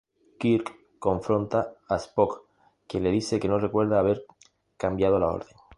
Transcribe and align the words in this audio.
Kirk 0.39 0.71
confronta 0.97 1.75
a 1.87 1.99
Spock, 1.99 2.41
quien 2.87 3.03
le 3.03 3.11
dice 3.11 3.39
que 3.39 3.47
no 3.47 3.59
recuerda 3.59 3.99
haber 3.99 4.25
cambiado 4.75 5.19
la 5.19 5.27
orden. 5.27 5.55